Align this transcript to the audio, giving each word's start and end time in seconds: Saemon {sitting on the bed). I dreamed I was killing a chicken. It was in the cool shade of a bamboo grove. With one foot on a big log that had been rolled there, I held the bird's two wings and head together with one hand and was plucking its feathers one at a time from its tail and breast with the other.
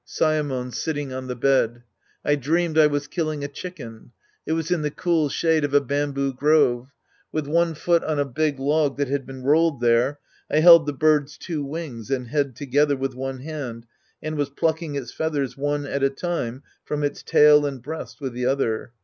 Saemon 0.03 0.71
{sitting 0.73 1.13
on 1.13 1.27
the 1.27 1.35
bed). 1.35 1.83
I 2.25 2.33
dreamed 2.35 2.75
I 2.75 2.87
was 2.87 3.05
killing 3.05 3.43
a 3.43 3.47
chicken. 3.47 4.13
It 4.47 4.53
was 4.53 4.71
in 4.71 4.81
the 4.81 4.89
cool 4.89 5.29
shade 5.29 5.63
of 5.63 5.75
a 5.75 5.79
bamboo 5.79 6.33
grove. 6.33 6.89
With 7.31 7.45
one 7.45 7.75
foot 7.75 8.03
on 8.03 8.17
a 8.17 8.25
big 8.25 8.57
log 8.57 8.97
that 8.97 9.09
had 9.09 9.27
been 9.27 9.43
rolled 9.43 9.79
there, 9.79 10.17
I 10.49 10.59
held 10.61 10.87
the 10.87 10.91
bird's 10.93 11.37
two 11.37 11.63
wings 11.63 12.09
and 12.09 12.29
head 12.29 12.55
together 12.55 12.97
with 12.97 13.13
one 13.13 13.41
hand 13.41 13.85
and 14.23 14.37
was 14.37 14.49
plucking 14.49 14.95
its 14.95 15.11
feathers 15.11 15.55
one 15.55 15.85
at 15.85 16.01
a 16.01 16.09
time 16.09 16.63
from 16.83 17.03
its 17.03 17.21
tail 17.21 17.67
and 17.67 17.79
breast 17.79 18.19
with 18.19 18.33
the 18.33 18.47
other. 18.47 18.93